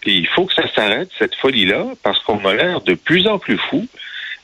puis 0.00 0.18
il 0.18 0.26
faut 0.26 0.46
que 0.46 0.54
ça 0.54 0.72
s'arrête, 0.74 1.10
cette 1.18 1.34
folie-là, 1.34 1.86
parce 2.02 2.18
qu'on 2.20 2.44
a 2.44 2.54
l'air 2.54 2.80
de 2.80 2.94
plus 2.94 3.26
en 3.26 3.38
plus 3.38 3.58
fou. 3.58 3.86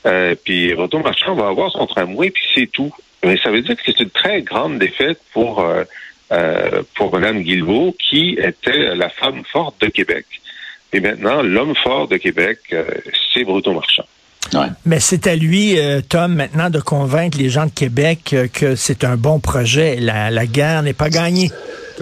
Euh, 0.07 0.35
puis 0.45 0.73
Renaud 0.73 1.01
Marchand 1.01 1.35
va 1.35 1.49
avoir 1.49 1.71
son 1.73 1.87
tramway, 1.87 2.31
puis 2.31 2.43
c'est 2.55 2.67
tout. 2.67 2.93
Mais 3.23 3.37
ça 3.39 3.51
veut 3.51 3.61
dire 3.61 3.77
que 3.77 3.83
c'est 3.85 4.01
une 4.01 4.11
très 4.11 4.43
grande 4.43 4.79
défaite 4.79 5.21
pour 5.33 5.61
euh, 5.61 5.85
euh, 6.33 6.83
pour 6.95 7.13
Mme 7.13 7.43
Guilbeault, 7.43 7.97
qui 7.99 8.39
était 8.39 8.95
la 8.95 9.09
femme 9.09 9.43
forte 9.45 9.81
de 9.81 9.89
Québec. 9.89 10.27
Et 10.93 11.01
maintenant, 11.01 11.43
l'homme 11.43 11.75
fort 11.75 12.07
de 12.07 12.19
Québec, 12.19 12.59
euh, 12.73 12.85
c'est 13.33 13.43
Bruto 13.43 13.73
Marchand. 13.73 14.05
Ouais. 14.55 14.69
Mais 14.85 15.01
c'est 15.01 15.27
à 15.27 15.37
lui, 15.37 15.79
euh, 15.79 16.01
Tom, 16.01 16.35
maintenant 16.35 16.71
de 16.71 16.81
convaincre 16.81 17.39
les 17.39 17.51
gens 17.51 17.67
de 17.67 17.71
Québec 17.71 18.31
euh, 18.33 18.49
que 18.49 18.75
c'est 18.75 19.05
un 19.05 19.17
bon 19.17 19.39
projet. 19.39 19.97
La, 20.01 20.31
la 20.31 20.47
guerre 20.47 20.83
n'est 20.83 20.95
pas 20.95 21.11
gagnée. 21.11 21.51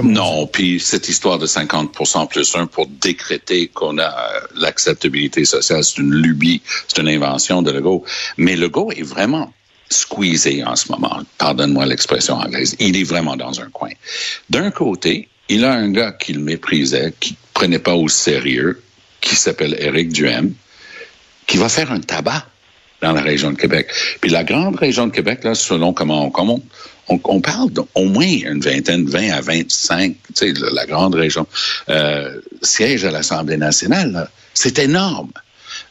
Non, 0.02 0.46
puis 0.46 0.78
cette 0.78 1.08
histoire 1.08 1.38
de 1.38 1.46
50% 1.46 2.28
plus 2.28 2.54
1 2.54 2.66
pour 2.66 2.86
décréter 2.86 3.66
qu'on 3.66 3.98
a 3.98 4.04
euh, 4.04 4.40
l'acceptabilité 4.54 5.44
sociale, 5.44 5.82
c'est 5.82 5.98
une 5.98 6.14
lubie, 6.14 6.62
c'est 6.86 7.00
une 7.00 7.08
invention 7.08 7.62
de 7.62 7.72
Legault. 7.72 8.04
Mais 8.36 8.54
Legault 8.54 8.92
est 8.92 9.02
vraiment 9.02 9.52
squeezé 9.90 10.62
en 10.64 10.76
ce 10.76 10.92
moment. 10.92 11.20
Pardonne-moi 11.38 11.86
l'expression 11.86 12.34
anglaise. 12.34 12.76
Il 12.78 12.96
est 12.96 13.04
vraiment 13.04 13.36
dans 13.36 13.60
un 13.60 13.70
coin. 13.70 13.90
D'un 14.48 14.70
côté, 14.70 15.28
il 15.48 15.64
a 15.64 15.72
un 15.72 15.90
gars 15.90 16.12
qu'il 16.12 16.38
méprisait, 16.38 17.12
qui 17.18 17.36
prenait 17.52 17.78
pas 17.78 17.94
au 17.94 18.08
sérieux, 18.08 18.80
qui 19.20 19.34
s'appelle 19.34 19.76
Éric 19.80 20.12
Duhem, 20.12 20.52
qui 21.48 21.56
va 21.56 21.68
faire 21.68 21.90
un 21.90 21.98
tabac 21.98 22.46
dans 23.00 23.12
la 23.12 23.20
région 23.20 23.50
de 23.50 23.56
Québec. 23.56 23.88
Puis 24.20 24.30
la 24.30 24.44
grande 24.44 24.76
région 24.76 25.06
de 25.08 25.12
Québec, 25.12 25.42
là, 25.42 25.56
selon 25.56 25.92
comment 25.92 26.26
on 26.26 26.30
compte, 26.30 26.62
on, 27.08 27.18
on 27.24 27.40
parle 27.40 27.70
d'au 27.70 27.88
moins 27.96 28.26
une 28.26 28.60
vingtaine, 28.60 29.06
20 29.06 29.30
à 29.30 29.40
25, 29.40 30.14
tu 30.14 30.32
sais, 30.34 30.52
la, 30.52 30.70
la 30.70 30.86
grande 30.86 31.14
région, 31.14 31.46
euh, 31.88 32.40
siège 32.62 33.04
à 33.04 33.10
l'Assemblée 33.10 33.56
nationale. 33.56 34.28
C'est 34.52 34.78
énorme. 34.78 35.32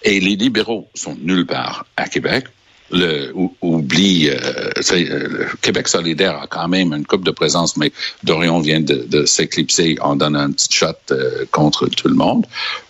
Et 0.04 0.20
les 0.20 0.36
libéraux 0.36 0.88
sont 0.94 1.18
nulle 1.22 1.46
part 1.46 1.86
à 1.98 2.08
Québec 2.08 2.46
le, 2.92 3.34
oublie, 3.62 4.30
euh, 4.30 4.72
euh, 4.92 5.46
Québec 5.62 5.88
solidaire 5.88 6.42
a 6.42 6.48
quand 6.48 6.68
même 6.68 6.94
une 6.94 7.06
coupe 7.06 7.26
de 7.26 7.32
présence, 7.32 7.78
mais 7.78 7.92
Dorion 8.24 8.60
vient 8.60 8.80
de, 8.80 9.06
de 9.08 9.26
s'éclipser 9.26 9.98
en 10.02 10.16
donnant 10.16 10.40
un 10.40 10.52
petit 10.52 10.70
shot 10.72 10.88
euh, 11.12 11.46
contre 11.52 11.88
tout 11.88 12.08
le 12.08 12.16
monde. 12.16 12.46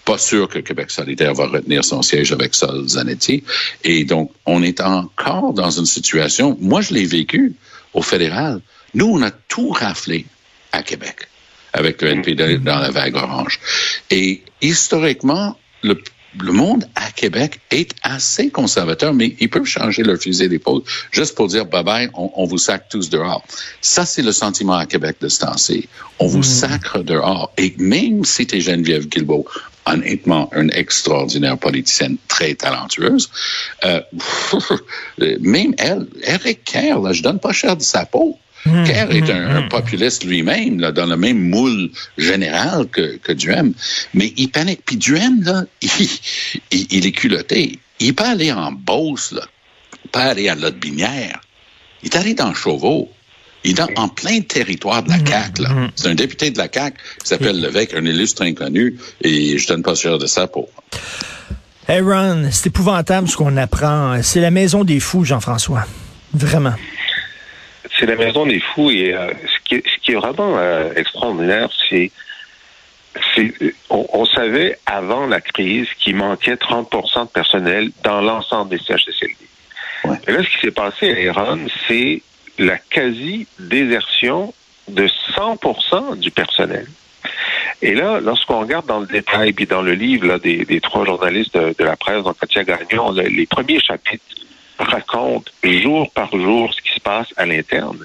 Pas 0.05 0.17
sûr 0.17 0.47
que 0.47 0.59
Québec 0.59 0.91
solidaire 0.91 1.33
va 1.33 1.47
retenir 1.47 1.83
son 1.83 2.01
siège 2.01 2.31
avec 2.31 2.55
Sol 2.55 2.87
Zanetti. 2.87 3.43
Et 3.83 4.03
donc, 4.03 4.31
on 4.45 4.61
est 4.63 4.81
encore 4.81 5.53
dans 5.53 5.71
une 5.71 5.85
situation, 5.85 6.57
moi 6.61 6.81
je 6.81 6.93
l'ai 6.93 7.05
vécu 7.05 7.55
au 7.93 8.01
fédéral. 8.01 8.61
Nous, 8.93 9.07
on 9.07 9.21
a 9.21 9.31
tout 9.31 9.69
raflé 9.69 10.25
à 10.71 10.83
Québec 10.83 11.27
avec 11.73 12.01
le 12.01 12.09
NPD 12.09 12.57
dans 12.59 12.79
la 12.79 12.89
vague 12.89 13.15
orange. 13.15 13.59
Et 14.09 14.41
historiquement, 14.61 15.57
le 15.83 15.95
le 16.41 16.51
monde 16.51 16.87
à 16.95 17.11
Québec 17.11 17.59
est 17.71 17.91
assez 18.03 18.49
conservateur, 18.49 19.13
mais 19.13 19.35
ils 19.39 19.49
peuvent 19.49 19.65
changer 19.65 20.03
leur 20.03 20.17
fusil 20.17 20.49
d'épaule 20.49 20.81
juste 21.11 21.35
pour 21.35 21.47
dire 21.47 21.65
bye 21.65 21.83
bye, 21.83 22.09
on, 22.13 22.31
on 22.35 22.45
vous 22.45 22.57
sacre 22.57 22.85
tous 22.89 23.09
dehors. 23.09 23.43
Ça, 23.81 24.05
c'est 24.05 24.21
le 24.21 24.31
sentiment 24.31 24.75
à 24.75 24.85
Québec 24.85 25.17
de 25.21 25.27
ce 25.27 25.39
temps-ci. 25.39 25.87
On 26.19 26.27
vous 26.27 26.39
mm. 26.39 26.43
sacre 26.43 26.99
dehors. 26.99 27.51
Et 27.57 27.73
même 27.77 28.25
si 28.25 28.45
tu 28.45 28.57
es 28.57 28.61
Geneviève 28.61 29.07
Guilbeault, 29.07 29.45
honnêtement, 29.85 30.49
une 30.55 30.71
extraordinaire 30.73 31.57
politicienne 31.57 32.17
très 32.27 32.55
talentueuse, 32.55 33.29
euh, 33.85 34.01
même 35.39 35.73
elle, 35.77 36.07
Eric 36.23 36.63
Kerr, 36.65 36.99
là, 36.99 37.13
je 37.13 37.23
donne 37.23 37.39
pas 37.39 37.53
cher 37.53 37.77
de 37.77 37.81
sa 37.81 38.05
peau. 38.05 38.37
Mmh, 38.67 38.83
Kerr 38.83 39.11
est 39.11 39.29
un, 39.29 39.55
un 39.57 39.61
populiste 39.63 40.23
lui-même, 40.23 40.77
dans 40.77 41.05
le 41.05 41.17
même 41.17 41.49
moule 41.49 41.89
général 42.17 42.87
que, 42.87 43.17
que 43.17 43.31
Duhem. 43.31 43.73
Mais 44.13 44.33
il 44.37 44.49
panique. 44.49 44.81
Puis 44.85 44.97
Duhem, 44.97 45.43
là, 45.43 45.63
il, 45.81 45.89
il, 46.71 46.87
il, 46.91 47.05
est 47.05 47.11
culotté. 47.11 47.79
Il 47.99 48.13
peut 48.13 48.25
aller 48.25 48.51
en 48.51 48.71
Beauce, 48.71 49.31
là. 49.31 49.43
Il 50.03 50.11
peut 50.11 50.19
aller 50.19 50.49
à 50.49 50.55
Lotbinière. 50.55 51.41
Il 52.03 52.09
est 52.09 52.15
allé 52.15 52.33
dans 52.33 52.53
Chauveau. 52.53 53.09
Il 53.63 53.71
est 53.71 53.73
dans, 53.73 53.89
en 53.95 54.07
plein 54.07 54.41
territoire 54.41 55.03
de 55.03 55.09
la 55.09 55.17
CAQ. 55.17 55.63
Là. 55.63 55.89
C'est 55.95 56.07
un 56.07 56.15
député 56.15 56.51
de 56.51 56.57
la 56.57 56.67
CAQ 56.71 56.97
qui 57.21 57.27
s'appelle 57.27 57.59
Levesque, 57.59 57.93
un 57.95 58.05
illustre 58.05 58.43
inconnu, 58.43 58.97
et 59.21 59.57
je 59.57 59.67
donne 59.67 59.81
pas 59.81 59.95
sûr 59.95 60.17
de 60.17 60.27
ça 60.27 60.47
pour. 60.47 60.69
Aaron, 61.89 62.49
c'est 62.51 62.67
épouvantable 62.67 63.27
ce 63.27 63.35
qu'on 63.35 63.57
apprend. 63.57 64.21
C'est 64.21 64.41
la 64.41 64.51
maison 64.51 64.83
des 64.83 64.99
fous, 64.99 65.25
Jean-François. 65.25 65.85
Vraiment 66.33 66.73
c'est 67.97 68.05
la 68.05 68.15
maison 68.15 68.45
des 68.45 68.59
fous 68.59 68.91
et 68.91 69.13
euh, 69.13 69.31
ce, 69.31 69.59
qui 69.65 69.75
est, 69.75 69.83
ce, 69.87 69.97
qui 70.01 70.11
est, 70.11 70.15
vraiment 70.15 70.57
euh, 70.57 70.93
extraordinaire, 70.95 71.69
c'est 71.89 72.11
on, 73.89 74.05
on, 74.13 74.25
savait 74.25 74.77
avant 74.85 75.25
la 75.25 75.41
crise 75.41 75.87
qu'il 75.97 76.15
manquait 76.15 76.53
30% 76.53 77.25
de 77.25 77.29
personnel 77.29 77.89
dans 78.03 78.21
l'ensemble 78.21 78.69
des 78.69 78.77
CHSLD. 78.77 79.35
Ouais. 80.03 80.17
Et 80.27 80.31
là, 80.31 80.43
ce 80.43 80.49
qui 80.49 80.59
s'est 80.61 80.71
passé 80.71 81.11
à 81.11 81.19
Iran, 81.19 81.57
c'est 81.87 82.21
la 82.59 82.77
quasi-désertion 82.77 84.53
de 84.87 85.07
100% 85.35 86.19
du 86.19 86.29
personnel. 86.29 86.85
Et 87.81 87.95
là, 87.95 88.19
lorsqu'on 88.19 88.59
regarde 88.59 88.85
dans 88.85 88.99
le 88.99 89.07
détail, 89.07 89.53
puis 89.53 89.65
dans 89.65 89.81
le 89.81 89.93
livre 89.93 90.27
là, 90.27 90.37
des, 90.37 90.65
des, 90.65 90.79
trois 90.79 91.05
journalistes 91.05 91.57
de, 91.57 91.75
de 91.77 91.83
la 91.83 91.95
presse, 91.95 92.23
donc 92.23 92.39
Katia 92.39 92.63
Gagnon, 92.63 93.11
les 93.11 93.45
premiers 93.47 93.79
chapitres 93.79 94.23
raconte 94.79 95.51
jour 95.63 96.11
par 96.11 96.31
jour 96.31 96.73
ce 96.73 96.81
qui 96.81 96.93
se 96.93 96.99
passe 96.99 97.27
à 97.37 97.45
l'interne. 97.45 98.03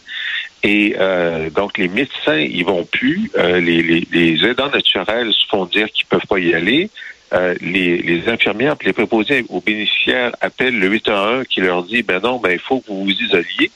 Et 0.63 0.95
euh, 0.99 1.51
donc, 1.51 1.77
les 1.77 1.89
médecins, 1.89 2.39
ils 2.39 2.65
vont 2.65 2.85
plus. 2.85 3.31
Euh, 3.37 3.61
les, 3.61 3.83
les, 3.83 4.07
les, 4.13 4.47
aidants 4.47 4.71
naturels 4.71 5.33
se 5.33 5.47
font 5.49 5.67
dire 5.67 5.91
qu'ils 5.91 6.07
peuvent 6.07 6.27
pas 6.29 6.39
y 6.39 6.55
aller. 6.55 6.89
Euh, 7.33 7.55
les, 7.61 7.99
les, 7.99 8.29
infirmières, 8.29 8.77
les 8.85 8.93
préposés 8.93 9.45
aux 9.49 9.61
bénéficiaires 9.61 10.33
appellent 10.41 10.79
le 10.79 10.89
811 10.89 11.47
qui 11.49 11.61
leur 11.61 11.83
dit, 11.83 12.03
ben 12.03 12.21
non, 12.23 12.39
ben 12.39 12.53
il 12.53 12.59
faut 12.59 12.81
que 12.81 12.89
vous 12.89 13.05
vous 13.05 13.11
isoliez. 13.11 13.71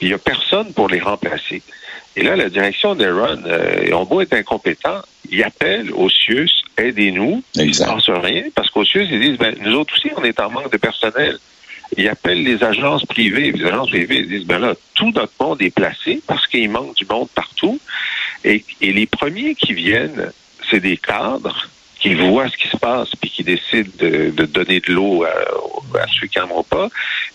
Il 0.00 0.08
y 0.08 0.14
a 0.14 0.18
personne 0.18 0.72
pour 0.72 0.88
les 0.88 1.00
remplacer. 1.00 1.62
Et 2.16 2.22
là, 2.22 2.36
la 2.36 2.48
direction 2.48 2.94
d'Aaron, 2.94 3.42
euh, 3.46 3.90
on 3.92 4.04
beau 4.04 4.20
être 4.20 4.34
incompétent, 4.34 5.00
ils 5.30 5.42
appellent 5.42 5.92
au 5.92 6.08
CIUS, 6.08 6.50
aidez-nous. 6.76 7.42
Ils 7.54 7.70
ne 7.70 7.84
pensent 7.86 8.10
rien, 8.10 8.44
parce 8.54 8.70
qu'au 8.70 8.84
CIUS, 8.84 9.08
ils 9.10 9.20
disent, 9.20 9.38
ben, 9.38 9.54
nous 9.60 9.74
autres 9.74 9.94
aussi, 9.94 10.10
on 10.16 10.24
est 10.24 10.38
en 10.40 10.50
manque 10.50 10.70
de 10.70 10.76
personnel 10.76 11.38
ils 11.96 12.08
appellent 12.08 12.42
les 12.42 12.62
agences 12.64 13.04
privées. 13.04 13.52
Les 13.52 13.64
agences 13.66 13.90
privées 13.90 14.22
disent, 14.24 14.46
ben 14.46 14.58
là, 14.58 14.74
tout 14.94 15.10
notre 15.12 15.32
monde 15.40 15.60
est 15.62 15.74
placé 15.74 16.22
parce 16.26 16.46
qu'il 16.46 16.70
manque 16.70 16.94
du 16.96 17.04
monde 17.06 17.28
partout. 17.34 17.78
Et, 18.44 18.64
et 18.80 18.92
les 18.92 19.06
premiers 19.06 19.54
qui 19.54 19.72
viennent, 19.72 20.32
c'est 20.70 20.80
des 20.80 20.96
cadres 20.96 21.68
qui 22.00 22.14
voient 22.14 22.48
ce 22.48 22.56
qui 22.56 22.68
se 22.68 22.76
passe 22.76 23.10
puis 23.14 23.30
qui 23.30 23.44
décident 23.44 23.90
de, 23.98 24.30
de 24.30 24.44
donner 24.44 24.80
de 24.80 24.92
l'eau 24.92 25.22
à, 25.22 25.28
à, 26.00 26.06
ceux 26.18 26.26
qui 26.26 26.38
n'en 26.38 26.50
ont 26.50 26.64
pas, 26.64 26.88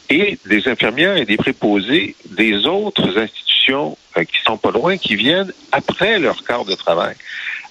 et 0.09 0.37
des 0.45 0.67
infirmières 0.67 1.15
et 1.15 1.25
des 1.25 1.37
préposés 1.37 2.15
des 2.25 2.65
autres 2.65 3.17
institutions 3.17 3.97
euh, 4.17 4.25
qui 4.25 4.39
sont 4.45 4.57
pas 4.57 4.71
loin, 4.71 4.97
qui 4.97 5.15
viennent 5.15 5.53
après 5.71 6.19
leur 6.19 6.43
quart 6.43 6.65
de 6.65 6.75
travail. 6.75 7.15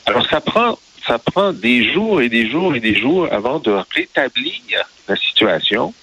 Alors 0.07 0.26
ça 0.28 0.40
prend 0.40 0.78
ça 1.07 1.19
prend 1.19 1.52
des 1.52 1.93
jours 1.93 2.21
et 2.21 2.28
des 2.28 2.50
jours 2.50 2.75
et 2.75 2.81
des 2.81 2.99
jours 2.99 3.28
avant 3.31 3.61
de 3.61 3.76
rétablir 3.95 4.61
la 5.09 5.16
situation. 5.16 5.95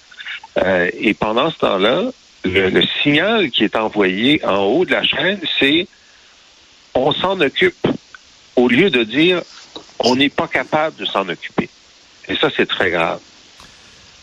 Euh, 0.58 0.90
et 0.98 1.14
pendant 1.14 1.50
ce 1.50 1.58
temps-là, 1.58 2.10
le, 2.44 2.82
signal 3.02 3.50
qui 3.50 3.64
est 3.64 3.76
envoyé 3.76 4.44
en 4.44 4.58
haut 4.58 4.84
de 4.84 4.92
la 4.92 5.02
chaîne, 5.02 5.40
c'est 5.58 5.86
on 6.94 7.12
s'en 7.12 7.40
occupe, 7.40 7.86
au 8.56 8.68
lieu 8.68 8.90
de 8.90 9.02
dire 9.02 9.42
on 9.98 10.16
n'est 10.16 10.28
pas 10.28 10.46
capable 10.46 10.96
de 10.96 11.04
s'en 11.04 11.28
occuper. 11.28 11.68
Et 12.28 12.36
ça, 12.36 12.48
c'est 12.54 12.66
très 12.66 12.90
grave. 12.90 13.20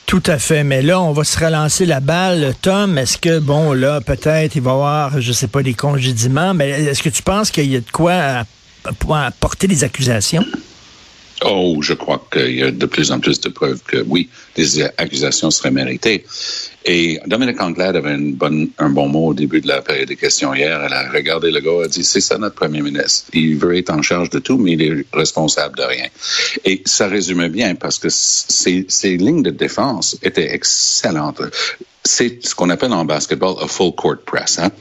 Tout 0.06 0.24
à 0.26 0.38
fait. 0.38 0.64
Mais 0.64 0.82
là, 0.82 1.02
on 1.02 1.14
va 1.14 1.24
se 1.24 1.40
relancer 1.40 1.86
la 1.86 2.00
balle. 2.00 2.54
Tom, 2.62 2.98
est-ce 2.98 3.18
que, 3.18 3.40
bon, 3.40 3.74
là, 3.74 4.02
peut-être, 4.02 4.56
il 4.56 4.62
va 4.62 4.72
y 4.72 4.74
avoir, 4.74 5.22
je 5.22 5.32
sais 5.32 5.48
pas, 5.48 5.64
des 5.64 5.74
congédiements, 5.74 6.54
mais 6.54 6.70
est-ce 6.70 7.02
que 7.02 7.10
tu 7.10 7.24
penses 7.24 7.50
qu'il 7.50 7.72
y 7.72 7.76
a 7.76 7.80
de 7.80 7.92
quoi 7.92 8.14
à 8.14 9.32
porter 9.40 9.68
des 9.68 9.84
accusations? 9.84 10.46
Oh, 11.44 11.78
je 11.82 11.94
crois 11.94 12.24
qu'il 12.32 12.56
y 12.56 12.62
a 12.62 12.70
de 12.70 12.86
plus 12.86 13.12
en 13.12 13.20
plus 13.20 13.40
de 13.42 13.50
preuves 13.50 13.82
que 13.88 13.98
oui, 14.08 14.30
des 14.56 14.84
accusations 14.84 15.50
seraient 15.50 15.72
méritées. 15.72 16.24
Et 16.86 17.20
Dominique 17.26 17.60
Anglade 17.62 17.96
avait 17.96 18.14
une 18.14 18.34
bonne, 18.34 18.70
un 18.78 18.90
bon 18.90 19.08
mot 19.08 19.28
au 19.28 19.34
début 19.34 19.60
de 19.60 19.68
la 19.68 19.82
période 19.82 20.08
de 20.08 20.14
questions 20.14 20.54
hier. 20.54 20.80
Elle 20.84 20.94
a 20.94 21.10
regardé 21.10 21.50
le 21.52 21.60
gars, 21.60 21.72
elle 21.80 21.86
a 21.86 21.88
dit, 21.88 22.04
c'est 22.04 22.22
ça 22.22 22.38
notre 22.38 22.56
premier 22.56 22.82
ministre. 22.82 23.30
Il 23.34 23.58
veut 23.58 23.76
être 23.76 23.92
en 23.92 24.04
charge 24.04 24.30
de 24.30 24.40
tout, 24.40 24.58
mais 24.58 24.74
il 24.74 24.82
est 24.82 25.06
responsable 25.14 25.78
de 25.78 25.84
rien. 25.84 26.08
Et 26.64 26.84
ça 26.86 27.08
résumait 27.08 27.50
bien 27.50 27.74
parce 27.74 27.98
que 27.98 28.10
ces, 28.10 28.86
ces 28.88 29.18
lignes 29.18 29.44
de 29.44 29.52
défense 29.52 30.18
étaient 30.22 30.54
excellentes 30.54 31.42
c'est 32.04 32.44
ce 32.44 32.56
qu'on 32.56 32.70
appelle 32.70 32.94
en 32.94 33.06
basketball 33.06 33.56
a 33.62 33.68
full 33.68 33.94
court 33.94 34.18
press. 34.26 34.60
Hein? 34.60 34.72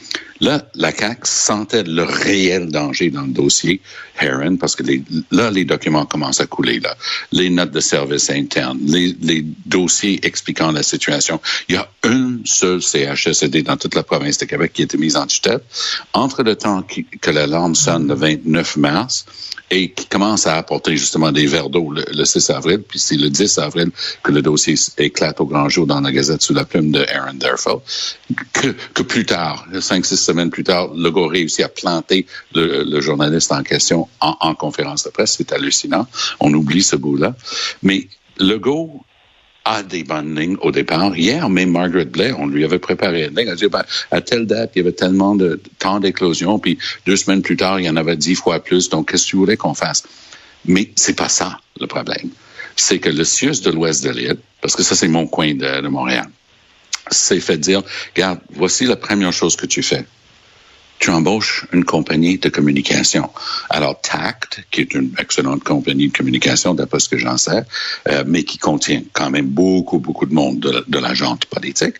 Là, 0.40 0.62
la 0.74 0.90
CAQ 0.92 1.20
sentait 1.24 1.82
le 1.82 2.02
réel 2.02 2.70
danger 2.70 3.10
dans 3.10 3.22
le 3.22 3.32
dossier 3.32 3.80
Heron 4.18 4.56
parce 4.56 4.74
que 4.74 4.82
là, 5.30 5.50
les 5.50 5.64
documents 5.64 6.06
commencent 6.06 6.40
à 6.40 6.46
couler. 6.46 6.80
Là. 6.80 6.96
Les 7.32 7.50
notes 7.50 7.72
de 7.72 7.80
service 7.80 8.30
interne, 8.30 8.78
les, 8.82 9.44
dossiers 9.66 10.20
expliquant 10.22 10.72
la 10.72 10.82
situation. 10.82 11.40
Il 11.68 11.74
y 11.74 11.78
a 11.78 11.88
une 12.04 12.42
seule 12.44 12.82
CHSD 12.82 13.62
dans 13.62 13.76
toute 13.76 13.94
la 13.94 14.02
province 14.02 14.38
de 14.38 14.46
Québec 14.46 14.72
qui 14.72 14.82
a 14.82 14.84
été 14.84 14.98
mise 14.98 15.16
en 15.16 15.26
tutelle. 15.26 15.60
Entre 16.12 16.42
le 16.42 16.56
temps 16.56 16.82
que 17.20 17.30
l'alarme 17.30 17.74
sonne 17.74 18.08
le 18.08 18.14
29 18.14 18.76
mars 18.76 19.26
et 19.70 19.90
qui 19.90 20.06
commence 20.06 20.46
à 20.46 20.56
apporter 20.56 20.96
justement 20.96 21.30
des 21.30 21.46
verres 21.46 21.70
d'eau 21.70 21.92
le, 21.92 22.24
6 22.24 22.50
avril, 22.50 22.82
puis 22.86 22.98
c'est 22.98 23.16
le 23.16 23.30
10 23.30 23.58
avril 23.58 23.90
que 24.22 24.32
le 24.32 24.42
dossier 24.42 24.74
éclate 24.98 25.40
au 25.40 25.46
grand 25.46 25.68
jour 25.68 25.86
dans 25.86 26.00
la 26.00 26.10
Gazette 26.10 26.42
sous 26.42 26.54
la 26.54 26.64
plume 26.64 26.90
de 26.90 27.06
Aaron 27.08 27.34
Derfel, 27.34 27.76
que, 28.52 29.02
plus 29.02 29.24
tard, 29.24 29.66
le 29.70 29.80
5, 29.80 30.04
6, 30.04 30.29
semaine 30.30 30.50
plus 30.50 30.64
tard, 30.64 30.92
Legault 30.94 31.26
réussit 31.26 31.64
à 31.64 31.68
planter 31.68 32.26
le, 32.54 33.00
journaliste 33.00 33.52
en 33.52 33.62
question 33.62 34.08
en, 34.20 34.54
conférence 34.54 35.04
de 35.04 35.10
presse. 35.10 35.34
C'est 35.36 35.52
hallucinant. 35.52 36.06
On 36.40 36.52
oublie 36.54 36.82
ce 36.82 36.96
bout-là. 36.96 37.34
Mais 37.82 38.08
Legault 38.38 39.04
a 39.64 39.82
des 39.82 40.04
bonnes 40.04 40.56
au 40.62 40.70
départ. 40.70 41.16
Hier, 41.16 41.48
même 41.48 41.72
Margaret 41.72 42.06
Blair, 42.06 42.38
on 42.38 42.46
lui 42.46 42.64
avait 42.64 42.78
préparé 42.78 43.26
une 43.26 43.36
ligne. 43.36 43.54
Dit, 43.54 43.68
ben, 43.68 43.84
à 44.10 44.20
telle 44.20 44.46
date, 44.46 44.72
il 44.74 44.78
y 44.78 44.82
avait 44.82 44.92
tellement 44.92 45.34
de 45.34 45.60
d'éclosion, 46.00 46.58
puis 46.58 46.78
deux 47.06 47.16
semaines 47.16 47.42
plus 47.42 47.56
tard, 47.56 47.80
il 47.80 47.86
y 47.86 47.90
en 47.90 47.96
avait 47.96 48.16
dix 48.16 48.36
fois 48.36 48.60
plus. 48.60 48.88
Donc, 48.88 49.10
qu'est-ce 49.10 49.24
que 49.24 49.30
tu 49.30 49.36
voulais 49.36 49.56
qu'on 49.56 49.74
fasse? 49.74 50.04
Mais 50.64 50.92
c'est 50.94 51.16
pas 51.16 51.28
ça, 51.28 51.58
le 51.80 51.86
problème. 51.86 52.30
C'est 52.76 52.98
que 52.98 53.08
le 53.08 53.24
Sius 53.24 53.60
de 53.62 53.70
l'ouest 53.70 54.04
de 54.04 54.10
l'île, 54.10 54.38
parce 54.60 54.76
que 54.76 54.82
ça, 54.82 54.94
c'est 54.94 55.08
mon 55.08 55.26
coin 55.26 55.54
de, 55.54 55.80
de 55.82 55.88
Montréal, 55.88 56.28
s'est 57.10 57.40
fait 57.40 57.58
dire, 57.58 57.82
regarde, 58.14 58.40
voici 58.50 58.84
la 58.86 58.96
première 58.96 59.32
chose 59.32 59.56
que 59.56 59.66
tu 59.66 59.82
fais 59.82 60.06
tu 61.00 61.10
embauches 61.10 61.64
une 61.72 61.84
compagnie 61.84 62.38
de 62.38 62.48
communication. 62.50 63.30
Alors, 63.70 64.00
Tact, 64.00 64.64
qui 64.70 64.82
est 64.82 64.94
une 64.94 65.12
excellente 65.18 65.64
compagnie 65.64 66.08
de 66.08 66.16
communication, 66.16 66.74
d'après 66.74 67.00
ce 67.00 67.08
que 67.08 67.18
j'en 67.18 67.38
sais, 67.38 67.62
euh, 68.08 68.22
mais 68.26 68.44
qui 68.44 68.58
contient 68.58 69.02
quand 69.12 69.30
même 69.30 69.46
beaucoup, 69.46 69.98
beaucoup 69.98 70.26
de 70.26 70.34
monde 70.34 70.60
de, 70.60 70.84
de 70.86 70.98
la 70.98 71.14
gente 71.14 71.46
politique, 71.46 71.96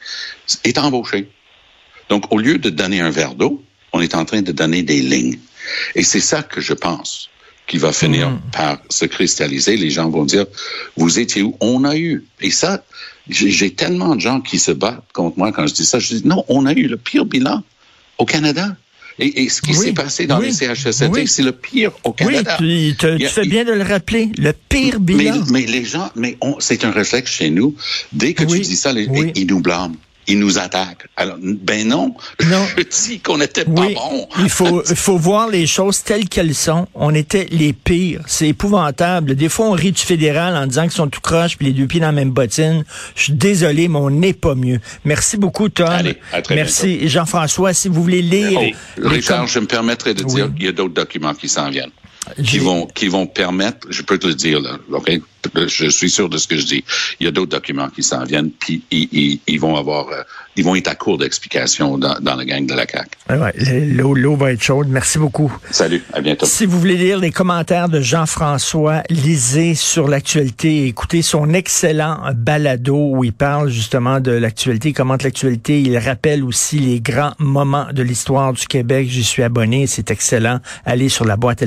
est 0.65 0.79
embauché. 0.79 1.29
Donc, 2.11 2.31
au 2.31 2.39
lieu 2.39 2.59
de 2.59 2.71
donner 2.71 3.01
un 3.01 3.11
verre 3.11 3.35
d'eau, 3.35 3.63
on 3.93 4.01
est 4.01 4.15
en 4.15 4.25
train 4.25 4.43
de 4.43 4.53
donner 4.53 4.83
des 4.83 5.01
lignes. 5.01 5.39
Et 5.95 6.03
c'est 6.03 6.21
ça 6.21 6.43
que 6.43 6.61
je 6.61 6.75
pense 6.75 7.31
qui 7.67 7.79
va 7.79 7.93
finir 7.93 8.31
Mm. 8.31 8.41
par 8.53 8.79
se 8.91 9.05
cristalliser. 9.05 9.77
Les 9.77 9.91
gens 9.91 10.11
vont 10.11 10.25
dire, 10.25 10.45
vous 10.97 11.19
étiez 11.19 11.43
où? 11.43 11.57
On 11.61 11.85
a 11.85 11.97
eu. 11.97 12.25
Et 12.41 12.51
ça, 12.51 12.83
j'ai 13.29 13.73
tellement 13.75 14.17
de 14.17 14.21
gens 14.21 14.41
qui 14.41 14.59
se 14.59 14.73
battent 14.73 15.13
contre 15.13 15.39
moi 15.39 15.53
quand 15.53 15.67
je 15.67 15.75
dis 15.75 15.87
ça. 15.87 16.01
Je 16.01 16.17
dis, 16.17 16.27
non, 16.27 16.45
on 16.49 16.67
a 16.67 16.73
eu 16.73 16.89
le 16.89 16.97
pire 16.97 17.25
bilan 17.25 17.63
au 18.19 18.25
Canada. 18.25 18.77
Et, 19.19 19.43
et 19.43 19.49
ce 19.49 19.61
qui 19.61 19.73
Oui, 19.73 19.77
s'est 19.87 19.93
passé 19.93 20.27
dans 20.27 20.39
oui, 20.39 20.47
les 20.47 20.53
CHSLT, 20.53 21.11
oui. 21.13 21.27
c'est 21.29 21.43
le 21.43 21.53
pire 21.53 21.93
au 22.05 22.11
Oui, 22.11 22.15
Canada. 22.17 22.57
tu, 22.59 22.95
tu- 22.99 23.19
tu 23.19 23.27
fais 23.27 23.45
bien 23.47 23.65
de 23.65 23.73
le 23.73 23.83
rappeler. 23.83 24.31
Le 24.39 24.53
pire 24.53 24.99
mais, 25.01 25.15
bilan. 25.15 25.45
mais 25.51 25.67
les 25.67 25.85
gens, 25.85 26.11
mais 26.17 26.37
on- 26.41 26.57
c'est 26.61 26.85
un 26.85 26.91
réflexe 26.91 27.31
chez 27.33 27.51
nous. 27.51 27.75
Dès 28.13 28.33
que 28.35 28.45
Oui, 28.45 28.61
tu 28.61 28.67
dis 28.69 28.77
ça, 28.77 28.93
les, 28.93 29.07
oui. 29.09 29.33
ils 29.35 29.47
nous 29.47 29.61
blâment. 29.61 29.95
Ils 30.27 30.39
nous 30.39 30.59
attaquent. 30.59 31.07
Alors, 31.17 31.37
ben 31.41 31.89
non. 31.89 32.15
Non. 32.47 32.67
Je 32.77 32.83
dis 33.09 33.21
qu'on 33.21 33.39
n'était 33.39 33.65
pas 33.65 33.71
Oui, 33.83 33.95
bon. 33.95 34.29
il 34.39 34.49
faut, 34.49 34.83
faut 34.85 35.17
voir 35.17 35.49
les 35.49 35.67
choses 35.67 36.03
telles 36.03 36.29
qu'elles 36.29 36.55
sont. 36.55 36.87
On 36.95 37.15
était 37.15 37.49
les 37.51 37.73
pires. 37.73 38.21
C'est 38.27 38.49
épouvantable. 38.49 39.35
Des 39.35 39.49
fois, 39.49 39.67
on 39.67 39.73
rit 39.73 39.93
du 39.93 40.01
fédéral 40.03 40.55
en 40.57 40.67
disant 40.67 40.83
qu'ils 40.83 40.93
sont 40.93 41.09
tout 41.09 41.21
croches 41.21 41.57
puis 41.57 41.67
les 41.67 41.73
deux 41.73 41.87
pieds 41.87 42.01
dans 42.01 42.07
la 42.07 42.13
même 42.13 42.31
bottine. 42.31 42.85
Je 43.17 43.25
suis 43.25 43.33
désolé, 43.33 43.89
mais 43.89 43.99
on 43.99 44.11
n'est 44.11 44.33
pas 44.35 44.55
mieux. 44.55 44.79
Merci 45.05 45.37
beaucoup, 45.37 45.69
Tom. 45.69 45.89
Allez, 45.89 46.17
à 46.33 46.43
très 46.43 46.55
Merci, 46.55 47.09
Jean-François. 47.09 47.73
Si 47.73 47.89
vous 47.89 48.03
voulez 48.03 48.23
lire... 48.23 48.61
Oh, 49.03 49.09
Richard, 49.09 49.47
je 49.49 49.59
me 49.59 49.67
permettrai 49.67 50.15
de 50.15 50.23
dire 50.23 50.47
Oui. 50.47 50.55
qu'il 50.55 50.65
y 50.67 50.69
a 50.69 50.73
d'autres 50.73 50.95
documents 50.95 51.35
qui 51.35 51.49
s'en 51.49 51.71
viennent. 51.71 51.91
Qui 52.45 52.59
vont, 52.59 52.87
qui 52.87 53.09
vont 53.09 53.27
permettre, 53.27 53.89
je 53.91 54.03
peux 54.03 54.19
te 54.19 54.27
le 54.27 54.35
dire, 54.35 54.61
là, 54.61 54.77
OK? 54.93 55.11
Je 55.67 55.89
suis 55.89 56.11
sûr 56.11 56.29
de 56.29 56.37
ce 56.39 56.47
que 56.47 56.57
je 56.57 56.67
dis. 56.67 56.85
Il 57.19 57.25
y 57.25 57.29
a 57.29 57.31
d'autres 57.33 57.51
documents 57.51 57.89
qui 57.89 58.03
s'en 58.03 58.25
viennent, 58.25 58.51
puis 58.51 58.83
ils, 58.91 59.09
ils- 59.13 59.41
ils 59.47 59.61
vont 59.61 59.77
avoir, 59.77 60.09
euh, 60.09 60.23
ils 60.57 60.65
vont 60.65 60.75
être 60.75 60.89
à 60.89 60.95
court 60.95 61.19
d'explications 61.19 61.97
dans, 61.99 62.19
dans 62.21 62.37
la 62.37 62.45
gang 62.45 62.67
de 62.67 62.75
la 62.75 62.87
CAQ. 62.87 63.09
Ah 63.29 63.39
ouais, 63.39 63.53
l'eau, 63.87 64.37
va 64.37 64.53
être 64.53 64.63
chaude. 64.63 64.89
Merci 64.89 65.19
beaucoup. 65.19 65.53
Salut, 65.71 66.03
à 66.13 66.21
bientôt. 66.21 66.47
Si 66.47 66.67
vous 66.67 66.79
voulez 66.79 66.97
lire 66.97 67.19
les 67.19 67.31
commentaires 67.31 67.89
de 67.89 68.01
Jean-François, 68.01 69.03
lisez 69.11 69.75
sur 69.75 70.09
l'actualité, 70.09 70.87
écoutez 70.87 71.23
son 71.23 71.53
excellent 71.55 72.19
balado 72.35 72.97
où 72.97 73.25
il 73.25 73.33
parle 73.33 73.71
justement 73.71 74.21
de 74.21 74.33
l'actualité, 74.33 74.91
il 74.91 74.95
commente 74.95 75.23
l'actualité, 75.23 75.81
il 75.81 75.97
rappelle 75.99 76.45
aussi 76.45 76.79
les 76.79 77.01
grands 77.01 77.33
moments 77.39 77.87
de 77.93 78.03
l'histoire 78.03 78.53
du 78.53 78.67
Québec. 78.67 79.09
J'y 79.09 79.25
suis 79.25 79.43
abonné, 79.43 79.87
c'est 79.87 80.11
excellent. 80.11 80.61
Allez 80.85 81.09
sur 81.09 81.25
la 81.25 81.37
boîte 81.37 81.63